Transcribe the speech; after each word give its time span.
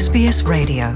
SBS 0.00 0.44
Radio. 0.46 0.86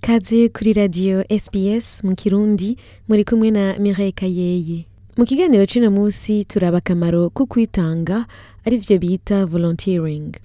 Kaze 0.00 0.48
kuri 0.48 0.72
radio 0.72 1.24
SBS 1.38 2.04
mu 2.04 2.14
kirundi 2.16 2.76
muri 3.08 3.24
kumwe 3.24 3.50
na 3.50 3.74
Mireille 3.78 4.12
Kayeye 4.12 4.84
mu 5.16 5.24
kiganiro 5.24 5.66
c'uno 5.66 5.90
munsi 5.90 6.44
turaba 6.44 6.78
akamaro 6.78 7.30
ko 7.30 7.46
kwitanga 7.46 8.24
ari 8.64 8.76
arivyo 8.76 8.98
bita 8.98 9.46
volunteering. 9.46 10.36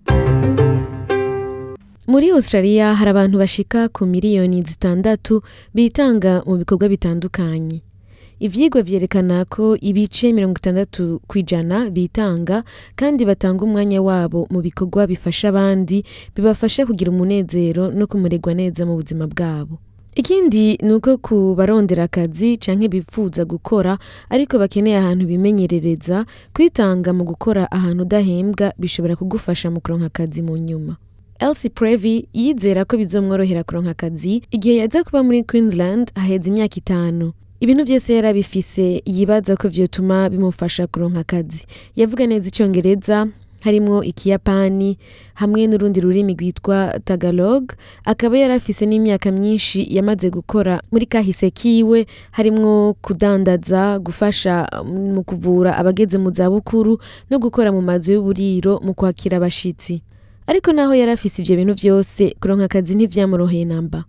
Muri 2.07 2.31
australia 2.31 2.93
hari 2.95 3.09
abantu 3.09 3.37
bashika 3.37 3.87
ku 3.87 4.05
miliyoni 4.05 4.63
zitandatu 4.63 5.41
bitanga 5.73 6.43
mu 6.45 6.57
bikorwa 6.57 6.89
bitandukanye 6.89 7.92
ivyigwa 8.39 8.81
vyerekana 8.81 9.45
ko 9.45 9.77
ibice 9.81 10.33
mirongo 10.33 10.57
itandatu 10.57 11.21
kw'ijana 11.27 11.89
bitanga 11.89 12.63
kandi 12.95 13.25
batanga 13.25 13.63
umwanya 13.65 14.01
wabo 14.01 14.47
mu 14.51 14.61
bikorwa 14.61 15.07
bifasha 15.07 15.49
abandi 15.49 16.03
bibafasha 16.35 16.85
kugira 16.85 17.11
umunezero 17.11 17.91
no 17.91 18.07
kumererwa 18.07 18.53
neza 18.53 18.85
mu 18.85 18.95
buzima 18.95 19.27
bwabo. 19.27 19.77
Ikindi 20.15 20.77
ni 20.81 20.93
uko 20.93 21.17
ku 21.17 21.55
barondera 21.57 22.03
akazi 22.05 22.57
canke 22.57 22.87
bifuza 22.87 23.45
gukora 23.45 23.97
ariko 24.29 24.59
bakeneye 24.59 24.97
ahantu 24.97 25.25
bimenyerereza 25.25 26.25
kwitanga 26.53 27.13
mu 27.13 27.23
gukora 27.23 27.65
ahantu 27.71 28.01
udahembwa 28.05 28.73
bishobora 28.77 29.15
kugufasha 29.15 29.71
mu 29.73 29.81
kuronka 29.81 30.05
akazi 30.05 30.41
mu 30.41 30.57
nyuma. 30.57 30.97
Elsie 31.39 31.69
Previ 31.73 32.27
yizera 32.33 32.85
ko 32.85 32.97
bizomworohera 32.97 33.63
kuronka 33.65 33.89
akazi 33.97 34.41
igihe 34.53 34.75
yaza 34.85 35.03
kuba 35.03 35.23
muri 35.25 35.43
Queensland 35.43 36.13
haheze 36.15 36.45
imyaka 36.49 36.77
itanu. 36.77 37.33
Ibintu 37.63 37.83
vyose 37.87 38.09
yari 38.15 38.27
abifise 38.27 39.01
yibaza 39.05 39.55
ko 39.55 39.67
vyotuma 39.69 40.29
bimufasha 40.29 40.87
kuronka 40.87 41.19
akazi. 41.19 41.65
Yavuga 41.95 42.27
neza 42.27 42.47
icongereza 42.51 43.27
harimwo 43.63 44.03
ikiyapani 44.03 44.97
hamwe 45.39 45.67
n'urundi 45.67 45.99
rurimi 46.03 46.33
rwitwa 46.35 46.99
tagalog. 47.07 47.71
Akaba 48.05 48.35
yari 48.37 48.53
afise 48.59 48.83
n'imyaka 48.85 49.31
myinshi 49.31 49.87
yamaze 49.95 50.27
gukora 50.29 50.81
muri 50.91 51.05
kahise 51.05 51.49
kiwe 51.49 52.05
harimwo 52.31 52.93
kudandaza 53.01 53.99
gufasha 53.99 54.67
mu 55.13 55.23
kuvura 55.23 55.77
abageze 55.79 56.17
mu 56.19 56.31
zabukuru 56.35 56.99
no 57.31 57.39
gukora 57.39 57.71
mu 57.71 57.81
mazu 57.81 58.11
y'uburiro 58.19 58.79
mu 58.83 58.91
kwakira 58.93 59.37
abashitsi. 59.39 60.01
Ariko 60.47 60.73
naho 60.75 60.91
yari 60.95 61.11
afise 61.15 61.39
ivyo 61.41 61.55
bintu 61.55 61.73
vyose 61.79 62.35
kuronka 62.43 62.65
akazi 62.67 62.95
ntivyamoroheye 62.99 63.65
namba. 63.65 64.03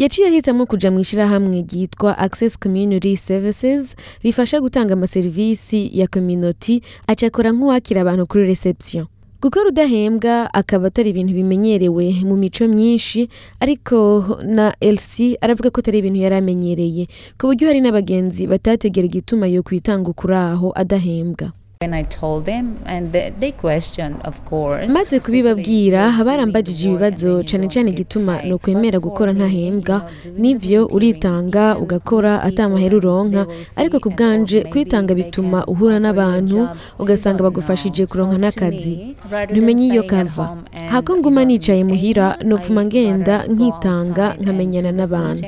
Yaciye 0.00 0.26
ahitamwo 0.28 0.64
kuja 0.66 0.88
mu 0.90 1.00
ishirahamwe 1.04 1.60
ryitwa 1.68 2.18
access 2.18 2.58
community 2.58 3.16
services 3.16 3.96
rifasha 4.24 4.60
gutanga 4.60 4.92
amaserivisi 4.96 5.90
ya 5.92 6.06
community 6.08 6.80
aca 7.06 7.24
akora 7.28 7.52
nk'uwakira 7.52 8.00
abantu 8.00 8.24
kuri 8.26 8.44
reception. 8.48 9.06
Gukora 9.42 9.68
udahembwa 9.68 10.54
akaba 10.54 10.86
atari 10.88 11.10
ibintu 11.10 11.32
bimenyerewe 11.34 12.04
mu 12.28 12.36
mico 12.36 12.68
myinshi 12.68 13.28
ariko 13.60 13.96
na 14.44 14.72
elc 14.80 15.36
aravuga 15.40 15.70
ko 15.70 15.80
atari 15.80 15.98
ibintu 16.00 16.18
yari 16.20 16.36
amenyereye 16.36 17.04
ku 17.40 17.46
buryo 17.48 17.68
hari 17.68 17.80
n'abagenzi 17.80 18.44
batategera 18.46 19.06
igituma 19.08 19.46
yo 19.48 19.62
kwitanga 19.64 20.10
ukuri 20.12 20.34
aho 20.36 20.72
adahembwa. 20.76 21.52
When 21.82 21.94
I 21.94 22.02
told 22.02 22.44
them 22.44 22.76
and 22.84 23.10
they, 23.10 23.32
they 23.40 23.52
questioned 23.52 24.16
of 24.24 24.44
course. 24.44 24.92
maze 24.92 25.20
kubibabwira 25.20 26.12
barambajije 26.24 26.88
ibibazo 26.88 27.42
cane 27.50 27.68
cane 27.68 27.90
igituma 27.90 28.42
ni 28.42 28.52
ukwemera 28.52 28.98
gukora 29.00 29.32
ntahembwa 29.32 30.10
nivyo 30.38 30.86
uritanga 30.86 31.78
ugakora 31.78 32.42
ata 32.42 32.68
mahera 32.68 32.96
uronka 32.96 33.46
ariko 33.76 34.00
ku 34.00 34.10
bwanje 34.10 34.60
kwitanga 34.64 35.14
bituma 35.14 35.64
uhura 35.66 35.98
n'abantu 36.00 36.68
ugasanga 36.98 37.42
bagufashije 37.42 38.06
kuronka 38.06 38.36
n'akazi. 38.38 39.16
ntumenye 39.52 39.86
iyo 39.86 40.02
kava. 40.02 40.56
hako 40.92 41.16
nguma 41.16 41.44
nicaye 41.44 41.84
muhira 41.84 42.36
nopfuma 42.44 42.84
ngenda 42.84 43.34
nkitanga 43.48 44.36
nkamenyana 44.40 44.92
n'abantu. 44.92 45.44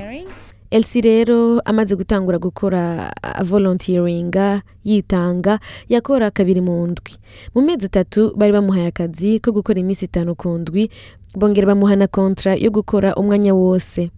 Elsi 0.72 1.00
rero 1.00 1.60
amaze 1.64 1.96
gutangura 1.96 2.38
gukora 2.38 3.12
volontieringa 3.44 4.62
yitanga 4.84 5.58
yakora 5.88 6.30
kabiri 6.30 6.60
mu 6.60 6.86
ndwi. 6.86 7.12
Mu 7.54 7.60
mezi 7.62 7.86
atatu 7.86 8.32
bari 8.36 8.52
bamuhaye 8.52 8.86
akazi 8.86 9.40
ko 9.40 9.52
gukora 9.52 9.80
iminsi 9.80 10.04
itanu 10.08 10.34
ku 10.34 10.48
ndwi 10.58 10.88
bongera 11.36 11.66
bamuha 11.66 11.96
na 11.96 12.06
kontra 12.06 12.54
yo 12.56 12.70
gukora 12.70 13.14
umwanya 13.14 13.54
wose. 13.54 14.10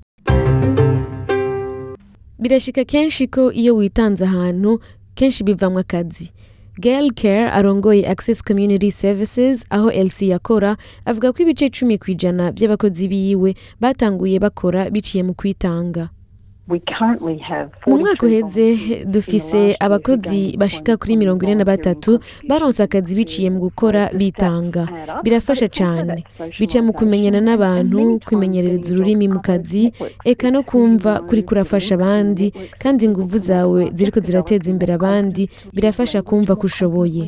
Birashika 2.38 2.84
kenshi 2.84 3.26
ko 3.26 3.52
iyo 3.52 3.76
witanze 3.76 4.24
ahantu 4.24 4.80
kenshi 5.14 5.44
bivamwo 5.44 5.80
akazi. 5.80 6.30
Gail 6.78 7.12
Care 7.14 7.50
arongoye 7.50 8.06
Access 8.06 8.42
Community 8.42 8.90
Services 8.90 9.64
aho 9.70 9.90
LC 9.90 10.22
yakora 10.22 10.76
avuga 11.06 11.32
ko 11.32 11.42
ibice 11.42 11.70
cumi 11.70 11.98
ku 11.98 12.10
ijana 12.10 12.52
by'abakozi 12.52 13.08
biwe 13.08 13.54
batanguye 13.80 14.38
bakora 14.38 14.90
biciye 14.90 15.22
mu 15.22 15.34
kwitanga. 15.34 16.10
Mu 17.86 17.96
mwaka 17.98 18.26
uheze 18.26 19.04
dufise 19.04 19.76
abakozi 19.80 20.56
bashika 20.56 20.96
kuri 20.96 21.16
mirongo 21.16 21.44
ine 21.44 21.54
na 21.54 21.64
batatu 21.64 22.20
baronse 22.48 22.82
akazi 22.82 23.16
biciye 23.16 23.50
mu 23.50 23.60
gukora 23.60 24.08
bitanga. 24.16 24.88
birafasha 25.22 25.68
cane. 25.68 26.24
bica 26.60 26.78
mu 26.82 26.92
kumenyana 26.92 27.40
n'abantu 27.40 28.20
kwimenyerereza 28.24 28.94
ururimi 28.94 29.28
mu 29.28 29.40
kazi 29.40 29.92
eka 30.24 30.50
no 30.50 30.62
kumva 30.62 31.20
kuri 31.28 31.42
kurafasha 31.42 31.94
abandi 31.94 32.52
kandi 32.78 33.04
inguvu 33.04 33.38
zawe 33.38 33.90
ziriko 33.94 34.20
zirateza 34.20 34.70
imbere 34.70 34.92
abandi. 34.94 35.48
birafasha 35.72 36.22
kumva 36.22 36.56
ko 36.56 36.64
ushoboye 36.66 37.22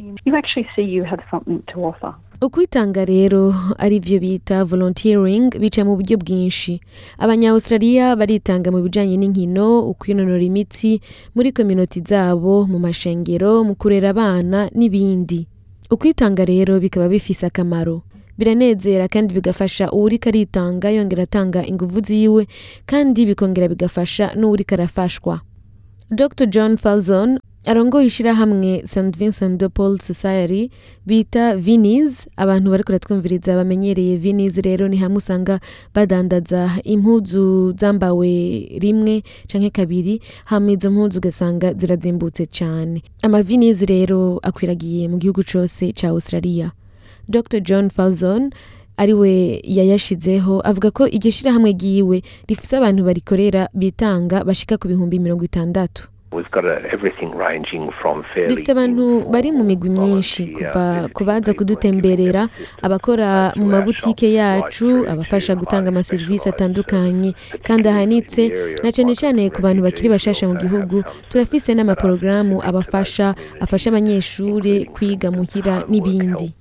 ukwitanga 2.40 3.04
rero 3.04 3.54
ari 3.78 4.00
byo 4.00 4.20
bita 4.20 4.64
volunteering 4.64 5.50
bica 5.58 5.84
mu 5.84 5.96
buryo 5.96 6.18
bwinshi. 6.18 6.80
Abanya-australia 7.18 8.16
baritanga 8.16 8.70
mu 8.70 8.82
bijanye 8.84 9.16
n'inkino 9.16 9.88
ukwinonora 9.90 10.42
imitsi 10.44 11.00
muri 11.34 11.52
kominoti 11.52 12.00
zabo 12.04 12.66
mu 12.68 12.78
mashengero 12.78 13.64
mu 13.64 13.74
kurera 13.74 14.10
abana 14.12 14.68
n'ibindi. 14.76 15.46
Ukwitanga 15.90 16.44
rero 16.44 16.76
bikaba 16.80 17.08
bifise 17.08 17.46
akamaro. 17.46 18.02
Biranezera 18.38 19.08
kandi 19.08 19.32
bigafasha 19.34 19.88
uwuriko 19.90 20.28
aritanga 20.28 20.90
yongera 20.92 21.22
atanga 21.24 21.64
inguvu 21.66 22.00
ziwe 22.04 22.46
kandi 22.86 23.26
bikongera 23.26 23.68
bigafasha 23.68 24.34
n'uwuriko 24.36 24.74
arafashwa. 24.76 25.40
Dr 26.10 26.46
john 26.46 26.76
falzon 26.76 27.38
arongoye 27.66 28.06
ishirahamwe 28.06 28.82
st 28.86 29.16
vincent 29.18 29.60
de 29.60 29.68
paul 29.68 29.98
society 29.98 30.70
bita 31.06 31.56
vinis 31.56 32.28
abantu 32.36 32.70
bariko 32.70 32.92
baratwumviriza 32.92 33.56
bamenyereye 33.56 34.16
vinis 34.16 34.56
rero 34.56 34.88
ni 34.88 34.96
hamwe 34.96 35.18
usanga 35.18 35.60
badandaza 35.94 36.70
impuzu 36.84 37.74
zambawe 37.80 38.30
rimwe 38.78 39.22
canke 39.48 39.70
kabiri 39.70 40.20
hama 40.44 40.72
izo 40.72 40.90
mpuzu 40.90 41.18
ugasanga 41.18 41.74
zirazimbutse 41.74 42.46
cane. 42.46 43.02
Amavinis 43.22 43.80
rero 43.82 44.38
akwiragiye 44.42 45.08
mu 45.08 45.18
gihugu 45.18 45.42
cose 45.52 45.92
ca 45.92 46.08
australia. 46.08 46.72
Dr 47.28 47.60
john 47.60 47.90
falzon 47.90 48.50
ari 48.96 49.12
we 49.12 49.60
yayashizeho 49.64 50.60
avuga 50.60 50.90
ko 50.90 51.08
iryo 51.08 51.30
shirahamwe 51.30 51.72
ryiwe 51.72 52.22
rifise 52.48 52.76
abantu 52.78 53.04
barikorera 53.04 53.68
bitanga 53.74 54.44
bashika 54.44 54.78
ku 54.78 54.88
bihumbi 54.88 55.18
mirongo 55.18 55.44
itandatu. 55.44 56.08
Dufite 58.48 58.70
abantu 58.72 59.30
bari 59.32 59.52
mu 59.52 59.64
migwi 59.64 59.90
myinshi 59.90 60.46
kuva 60.56 61.08
ku 61.14 61.24
baza 61.24 61.54
kudutemberera 61.54 62.48
abakora 62.82 63.52
mu 63.56 63.66
mabutike 63.66 64.32
yacu 64.34 65.06
abafasha 65.08 65.54
gutanga 65.54 65.88
amaserivisi 65.88 66.48
atandukanye 66.48 67.30
kandi 67.62 67.88
ahanitse 67.88 68.42
na 68.82 68.90
cane 68.92 69.14
cane 69.14 69.50
ku 69.54 69.62
bantu 69.62 69.80
bakiri 69.86 70.08
bashasha 70.08 70.48
mu 70.50 70.56
gihugu. 70.58 71.04
turafise 71.30 71.74
n'amaporogaramu 71.74 72.60
abafasha 72.68 73.34
afasha 73.60 73.90
abanyeshuri 73.90 74.84
kwiga 74.94 75.30
muhira 75.30 75.84
n'ibindi. 75.88 76.52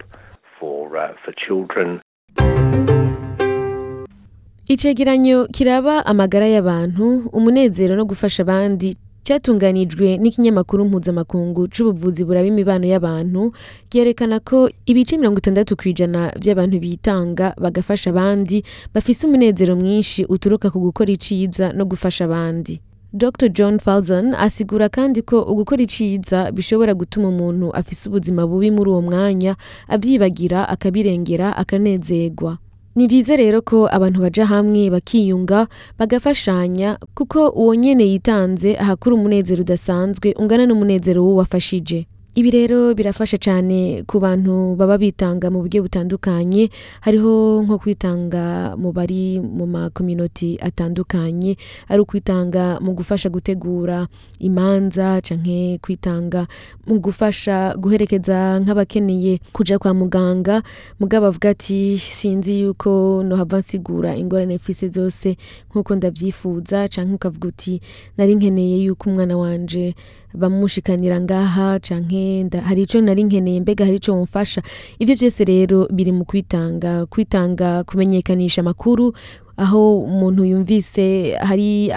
icegeranyo 4.68 5.48
kiraba 5.52 6.06
amagara 6.06 6.48
y'abantu 6.48 7.30
umunezero 7.38 7.96
no 7.96 8.06
gufasha 8.06 8.42
abandi 8.44 8.98
cyatunganijwe 9.26 10.18
n'ikinyamakuru 10.22 10.86
mpuzamakungu 10.86 11.68
c'ubuvuzi 11.74 12.22
buraba 12.24 12.46
imibano 12.48 12.86
y'abantu 12.86 13.52
ryerekana 13.92 14.40
ko 14.40 14.70
ibice 14.86 15.18
mirongo 15.18 15.40
itandatu 15.42 15.74
ku 15.76 15.90
ijana 15.90 16.30
by'abantu 16.42 16.78
bitanga 16.80 17.54
bagafasha 17.58 18.10
abandi 18.14 18.62
bafise 18.94 19.26
umunezero 19.28 19.74
mwinshi 19.76 20.26
uturuka 20.30 20.70
ku 20.70 20.80
gukora 20.80 21.10
iciza 21.12 21.74
no 21.74 21.86
gufasha 21.90 22.26
abandi. 22.30 22.82
Dr 23.14 23.50
john 23.50 23.80
falzon 23.80 24.36
asigura 24.38 24.90
kandi 24.90 25.22
ko 25.26 25.42
ugukora 25.42 25.82
iciza 25.84 26.52
bishobora 26.52 26.94
gutuma 26.94 27.28
umuntu 27.34 27.72
afise 27.74 28.10
ubuzima 28.10 28.46
bubi 28.48 28.72
muri 28.72 28.90
uwo 28.90 29.02
mwanya 29.02 29.56
avyibagira 29.88 30.70
akabirengera 30.70 31.58
akanezerwa. 31.58 32.58
Ni 32.96 33.08
byiza 33.08 33.36
rero 33.36 33.62
ko 33.62 33.88
abantu 33.92 34.22
baja 34.22 34.46
hamwe 34.46 34.90
bakiyunga 34.90 35.68
bagafashanya 36.00 36.98
kuko 37.16 37.50
uwo 37.50 37.76
nyene 37.76 38.04
yitanze 38.08 38.78
ahakura 38.78 39.16
umunezero 39.16 39.62
udasanzwe 39.62 40.34
ungana 40.40 40.66
n'umunezero 40.66 41.20
w'uwafashije 41.26 42.08
ibi 42.36 42.52
rero 42.52 42.92
birafasha 42.94 43.38
cyane 43.40 44.04
ku 44.04 44.20
bantu 44.20 44.76
baba 44.76 44.98
bitanga 45.00 45.48
mu 45.48 45.64
buryo 45.64 45.88
butandukanye 45.88 46.68
hariho 47.00 47.64
nko 47.64 47.80
kwitanga 47.80 48.76
mu 48.76 48.92
bari 48.92 49.40
mu 49.40 49.64
makominoti 49.64 50.60
atandukanye 50.60 51.56
ari 51.88 52.00
ukwitanga 52.04 52.84
mu 52.84 52.92
gufasha 52.92 53.32
gutegura 53.32 54.08
imanza 54.44 55.24
canke 55.24 55.80
kwitanga 55.80 56.44
mu 56.84 57.00
gufasha 57.00 57.72
guherekeza 57.80 58.60
nk'abakeneye 58.60 59.40
kuja 59.56 59.80
kwa 59.80 59.96
muganga 59.96 60.60
mugabo 61.00 61.32
avuga 61.32 61.56
ati 61.56 61.96
sinzi 61.98 62.60
yuko 62.68 63.24
nohava 63.24 63.64
nsigura 63.64 64.12
ingorane 64.20 64.56
mfise 64.60 64.92
zose 64.92 65.40
nk'uko 65.72 65.96
ndavyifuza 65.96 66.92
canke 66.92 67.16
ukavuga 67.16 67.48
uti 67.48 67.80
nari 68.20 68.36
nkeneye 68.36 68.84
yuko 68.84 69.08
umwana 69.10 69.38
wanje 69.40 69.96
bamushikanira 70.36 71.22
ngaha 71.22 71.80
canke 71.80 72.50
hari 72.64 72.82
ico 72.82 73.02
nari 73.02 73.24
nkeneye 73.24 73.60
mbega 73.62 73.86
hari 73.86 73.98
ico 73.98 74.12
womfasha 74.14 74.62
ivyo 75.00 75.16
vyose 75.16 75.46
rero 75.46 75.88
biri 75.92 76.12
mu 76.12 76.26
kwitanga 76.26 77.06
kwitanga 77.06 77.84
kumenyekanisha 77.84 78.62
amakuru 78.62 79.14
aho 79.58 80.00
umuntu 80.04 80.46
yumvise 80.46 81.36
hari 81.40 81.92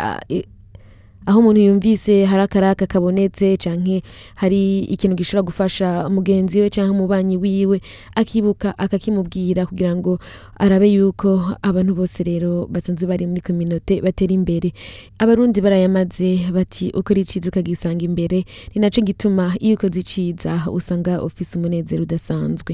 aho 1.29 1.39
umuntu 1.45 1.61
yumvise 1.61 2.25
hari 2.25 2.43
akaraka 2.43 2.87
kabonetse 2.87 3.57
canke 3.61 4.01
hari 4.41 4.81
ikintu 4.89 5.17
gishobora 5.17 5.43
gufasha 5.45 6.09
mugenzi 6.09 6.61
we 6.61 6.71
canke 6.71 6.91
umubanyi 6.91 7.37
wiwe 7.37 7.81
akibuka 8.17 8.73
akakimubwira 8.79 9.67
kugira 9.69 9.93
ngo 9.97 10.19
arabe 10.59 10.89
yuko 10.89 11.53
abantu 11.63 11.93
bose 11.95 12.25
rero 12.25 12.65
basanzwe 12.73 13.05
bari 13.09 13.27
muri 13.29 13.41
kominote 13.45 14.01
batera 14.01 14.33
imbere. 14.33 14.73
Abarundi 15.21 15.61
barayamaze 15.61 16.49
bati 16.49 16.89
ukora 16.97 17.21
iciza 17.21 17.49
ukagisanga 17.53 18.05
imbere 18.09 18.45
ni 18.75 18.81
naco 18.81 19.01
gituma 19.05 19.53
iyo 19.61 19.75
ukoze 19.77 20.01
iciza 20.01 20.65
usanga 20.73 21.21
ufise 21.23 21.59
umunezero 21.61 22.03
udasanzwe. 22.09 22.73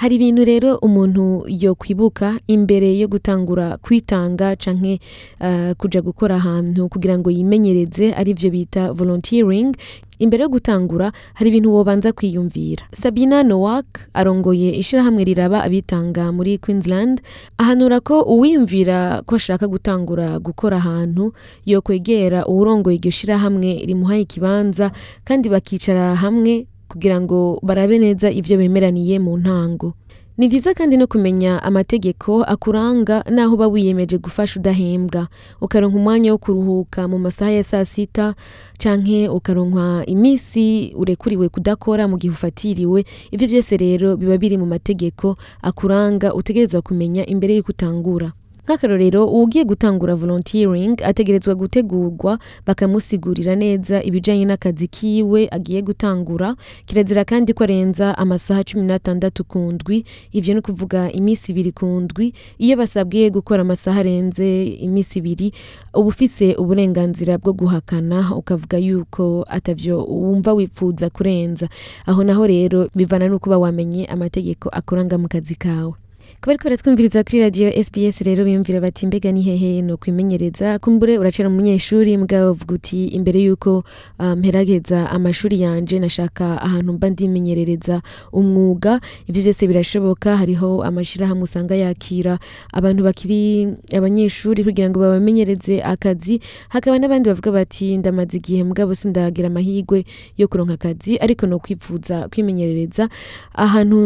Hari 0.00 0.14
ibintu 0.16 0.44
rero 0.48 0.70
umuntu 0.80 1.44
yokwibuka 1.48 2.40
imbere 2.48 2.88
yo 2.98 3.04
gutangura 3.08 3.76
kwitanga 3.84 4.56
canke 4.56 4.96
uh, 5.40 5.72
kuja 5.76 6.00
gukora 6.00 6.36
ahantu 6.40 6.88
kugira 6.88 7.18
ngo 7.20 7.28
yimenyereze 7.30 8.12
arivyo 8.16 8.48
bita 8.50 8.92
volunteering. 8.96 9.76
Imbere 10.20 10.42
yo 10.42 10.48
gutangura 10.48 11.12
hari 11.34 11.48
ibintu 11.50 11.72
wobanza 11.74 12.12
kwiyumvira. 12.12 12.84
Sabina 12.92 13.42
nowak 13.42 14.08
arongoye 14.14 14.72
ishirahamwe 14.80 15.24
riraba 15.24 15.62
abitanga 15.64 16.32
muri 16.32 16.56
queensland 16.58 17.20
ahanura 17.58 18.00
ko 18.00 18.22
uwiyumvira 18.24 19.22
ko 19.28 19.36
ashaka 19.36 19.68
gutangura 19.68 20.38
gukora 20.40 20.76
ahantu 20.80 21.32
yokwegera 21.68 22.46
uwurongoye 22.48 22.96
iryo 22.96 23.10
shirahamwe 23.12 23.84
rimuhaye 23.84 24.22
ikibanza 24.24 24.92
kandi 25.24 25.48
bakicara 25.48 26.16
hamwe 26.16 26.66
kugira 26.90 27.20
ngo 27.22 27.60
barabe 27.62 27.98
neza 27.98 28.30
ivyo 28.30 28.58
bemeraniye 28.58 29.18
mu 29.22 29.38
ntango. 29.38 29.94
Ni 30.38 30.48
vyiza 30.48 30.72
kandi 30.74 30.96
no 30.96 31.06
kumenya 31.06 31.62
amategeko 31.62 32.42
akuranga 32.44 33.20
naho 33.30 33.54
uba 33.54 33.68
wiyemeje 33.68 34.18
gufasha 34.18 34.60
udahembwa. 34.60 35.28
Ukaronka 35.60 35.96
umwanya 35.96 36.32
wo 36.32 36.38
kuruhuka 36.38 37.08
mu 37.08 37.18
masaha 37.18 37.50
ya 37.50 37.64
saa 37.64 37.84
sita 37.84 38.34
canke 38.80 39.28
ukaronka 39.28 40.06
imisi 40.06 40.94
urekuriwe 40.96 41.48
kudakora 41.48 42.08
mu 42.08 42.16
gihe 42.16 42.32
ufatiriwe. 42.32 43.04
Ivyo 43.30 43.46
vyose 43.48 43.76
rero 43.76 44.16
biba 44.16 44.38
biri 44.40 44.56
mu 44.56 44.66
mategeko 44.66 45.36
akuranga 45.62 46.32
utegerezwa 46.34 46.80
kumenya 46.82 47.26
imbere 47.26 47.54
y'uko 47.60 47.70
utangura. 47.76 48.32
Nk'akarorero 48.64 49.26
uwugiye 49.26 49.64
gutangura 49.64 50.14
volunteering 50.14 51.02
ategerezwa 51.02 51.54
gutegurwa 51.54 52.38
bakamusigurira 52.66 53.54
neza 53.56 54.02
ibijanye 54.02 54.44
n'akazi 54.44 54.86
kiwe 54.88 55.48
agiye 55.50 55.82
gutangura. 55.82 56.56
Kirazira 56.86 57.24
kandi 57.24 57.52
ko 57.52 57.64
arenza 57.64 58.18
amasaha 58.18 58.64
cumi 58.64 58.84
n'atandatu 58.86 59.44
ku 59.44 59.58
ndwi. 59.72 60.04
Ivyo 60.32 60.54
ni 60.54 60.60
ukuvuga 60.60 61.12
iminsi 61.12 61.52
ibiri 61.52 61.72
ku 61.72 61.86
ndwi. 61.86 62.34
Iyo 62.58 62.76
basabwiye 62.76 63.30
gukora 63.30 63.62
amasaha 63.62 64.00
arenze 64.00 64.64
iminsi 64.64 65.18
ibiri 65.18 65.52
uba 65.94 66.08
ufise 66.08 66.54
uburenganzira 66.54 67.38
bwo 67.38 67.52
guhakana 67.52 68.36
ukavuga 68.36 68.78
yuko 68.78 69.44
atavyo 69.48 70.04
wumva 70.04 70.52
wipfuza 70.52 71.10
kurenza. 71.10 71.68
Aho 72.06 72.24
naho 72.24 72.46
rero 72.46 72.88
bivana 72.94 73.28
n'uko 73.28 73.50
uba 73.50 73.58
wamenye 73.58 74.06
amategeko 74.06 74.68
akuranga 74.68 75.18
mu 75.18 75.28
kazi 75.28 75.54
kawe. 75.56 75.92
Kuba 76.40 76.52
ariko 76.52 76.64
baratwumviriza 76.64 77.24
kuri 77.24 77.40
radiyo 77.40 77.68
sbs 77.84 78.20
rero 78.24 78.44
biyumvira 78.44 78.80
bati 78.80 79.06
mbega 79.06 79.32
ni 79.32 79.42
hehe 79.42 79.82
no 79.82 79.96
kwimenyereza 79.96 80.78
kumbure 80.78 81.18
uracera 81.18 81.48
umunyeshuri 81.48 82.16
mugabo 82.16 82.50
uvuga 82.52 82.74
uti 82.74 83.06
imbere 83.08 83.40
y'uko 83.44 83.84
ah, 84.18 84.36
mperageza 84.36 85.10
amashuri 85.10 85.60
yanje 85.60 85.98
nashaka 85.98 86.62
ahantu 86.62 86.92
mba 86.92 87.10
ndimenyerereza 87.10 88.02
umwuga. 88.32 89.00
Ivyo 89.28 89.42
vyose 89.42 89.66
birashoboka 89.66 90.36
hariho 90.36 90.82
amashirahamwe 90.84 91.42
usanga 91.44 91.74
yakira 91.76 92.38
abantu 92.72 93.04
bakiri 93.04 93.68
abanyeshuri 93.96 94.64
kugira 94.64 94.90
ngo 94.90 95.00
babamenyereze 95.00 95.82
akazi. 95.82 96.40
Hakaba 96.68 96.96
n'abandi 96.98 97.28
bavuga 97.28 97.52
bati 97.52 97.96
ndamaze 98.00 98.36
igihe 98.40 98.64
mugabo 98.64 98.94
sindagira 98.94 99.48
amahirwe 99.52 100.04
yo 100.40 100.48
kuronka 100.48 100.74
akazi. 100.74 101.18
Ariko 101.20 101.44
no 101.46 101.58
kwipfuza 101.60 102.28
kwimenyerereza 102.32 103.08
ahantu 103.54 103.96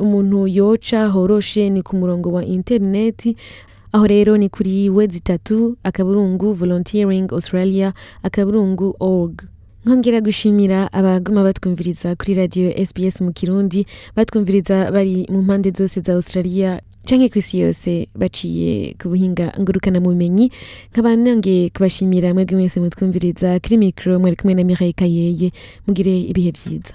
umuntu 0.00 0.46
yoca 0.48 1.08
horoshe 1.12 1.68
ni 1.72 1.82
ku 1.82 1.96
murongo 1.96 2.32
wa 2.32 2.44
interineti 2.44 3.36
aho 3.92 4.06
rero 4.06 4.36
ni 4.36 4.48
kuri 4.48 4.90
we 4.90 5.06
zitatu 5.06 5.76
akaburungu 5.82 6.54
volunteering 6.54 7.32
australia 7.32 7.92
akaburungu 8.22 8.94
org. 9.00 9.42
Nkongera 9.84 10.20
gushimira 10.20 10.92
abaguma 10.92 11.42
batwumviriza 11.42 12.14
kuri 12.16 12.34
radiyo 12.34 12.86
sbs 12.86 13.20
mu 13.20 13.32
kirundi 13.32 13.86
batwumviriza 14.16 14.90
bari 14.92 15.26
mu 15.30 15.42
mpande 15.42 15.70
zose 15.70 16.00
za 16.00 16.12
australia 16.14 16.80
canke 17.04 17.28
kw'isi 17.28 17.58
yose 17.60 18.06
baciye 18.14 18.94
ku 18.94 19.08
buhinga 19.10 19.52
ngurukana 19.60 19.98
bumenyi. 20.00 20.50
Nkaba 20.94 21.16
nongeye 21.16 21.70
kubashimira 21.74 22.30
mwebwe 22.34 22.56
mwese 22.56 22.80
mutwumviriza 22.80 23.58
kuri 23.60 23.76
mikro 23.78 24.18
mwari 24.22 24.36
kumwe 24.36 24.54
na 24.54 24.64
Mireille 24.64 24.92
Kayeye. 24.94 25.52
Mugire 25.86 26.14
ibihe 26.30 26.50
vyiza 26.54 26.94